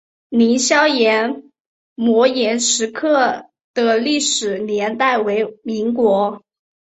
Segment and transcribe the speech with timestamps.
[0.29, 1.43] 凌霄岩
[1.93, 6.41] 摩崖石刻的历史年代为民国。